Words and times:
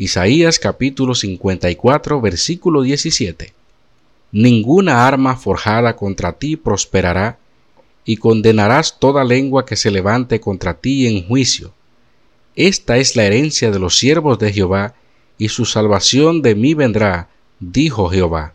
Isaías 0.00 0.58
capítulo 0.58 1.14
54 1.14 2.22
versículo 2.22 2.80
17. 2.80 3.52
Ninguna 4.32 5.06
arma 5.06 5.36
forjada 5.36 5.94
contra 5.94 6.32
ti 6.32 6.56
prosperará, 6.56 7.38
y 8.06 8.16
condenarás 8.16 8.98
toda 8.98 9.24
lengua 9.24 9.66
que 9.66 9.76
se 9.76 9.90
levante 9.90 10.40
contra 10.40 10.72
ti 10.72 11.06
en 11.06 11.28
juicio. 11.28 11.74
Esta 12.56 12.96
es 12.96 13.14
la 13.14 13.24
herencia 13.24 13.70
de 13.70 13.78
los 13.78 13.98
siervos 13.98 14.38
de 14.38 14.54
Jehová, 14.54 14.94
y 15.36 15.50
su 15.50 15.66
salvación 15.66 16.40
de 16.40 16.54
mí 16.54 16.72
vendrá, 16.72 17.28
dijo 17.58 18.08
Jehová. 18.08 18.54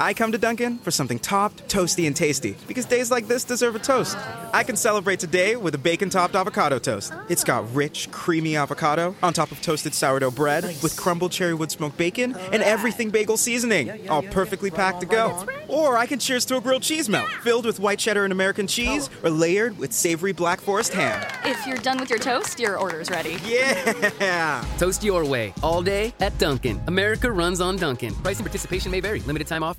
I 0.00 0.14
come 0.14 0.32
to 0.32 0.38
Dunkin' 0.38 0.78
for 0.78 0.90
something 0.90 1.18
topped, 1.18 1.68
toasty, 1.68 2.06
and 2.06 2.16
tasty 2.16 2.56
because 2.66 2.86
days 2.86 3.10
like 3.10 3.28
this 3.28 3.44
deserve 3.44 3.76
a 3.76 3.78
toast. 3.78 4.16
I 4.50 4.62
can 4.62 4.74
celebrate 4.74 5.20
today 5.20 5.56
with 5.56 5.74
a 5.74 5.78
bacon 5.78 6.08
topped 6.08 6.34
avocado 6.34 6.78
toast. 6.78 7.12
It's 7.28 7.44
got 7.44 7.70
rich, 7.74 8.10
creamy 8.10 8.56
avocado 8.56 9.14
on 9.22 9.34
top 9.34 9.52
of 9.52 9.60
toasted 9.60 9.92
sourdough 9.92 10.30
bread 10.30 10.64
with 10.82 10.96
crumbled 10.96 11.32
cherry 11.32 11.52
wood 11.52 11.70
smoked 11.70 11.98
bacon 11.98 12.34
and 12.50 12.62
everything 12.62 13.10
bagel 13.10 13.36
seasoning, 13.36 14.08
all 14.08 14.22
perfectly 14.22 14.70
packed 14.70 15.00
to 15.00 15.06
go. 15.06 15.44
Or 15.68 15.98
I 15.98 16.06
can 16.06 16.18
cheers 16.18 16.46
to 16.46 16.56
a 16.56 16.62
grilled 16.62 16.82
cheese 16.82 17.10
melt 17.10 17.28
filled 17.42 17.66
with 17.66 17.78
white 17.78 17.98
cheddar 17.98 18.24
and 18.24 18.32
American 18.32 18.66
cheese 18.66 19.10
or 19.22 19.28
layered 19.28 19.76
with 19.78 19.92
savory 19.92 20.32
black 20.32 20.62
forest 20.62 20.94
ham. 20.94 21.22
If 21.44 21.66
you're 21.66 21.76
done 21.76 21.98
with 22.00 22.08
your 22.08 22.18
toast, 22.18 22.58
your 22.58 22.78
order's 22.78 23.10
ready. 23.10 23.36
Yeah! 23.44 24.64
Toast 24.78 25.04
your 25.04 25.26
way 25.26 25.52
all 25.62 25.82
day 25.82 26.14
at 26.20 26.36
Dunkin'. 26.38 26.80
America 26.86 27.30
runs 27.30 27.60
on 27.60 27.76
Dunkin'. 27.76 28.14
Price 28.14 28.38
and 28.38 28.46
participation 28.46 28.90
may 28.90 29.00
vary. 29.00 29.20
Limited 29.20 29.46
time 29.46 29.62
offer. 29.62 29.78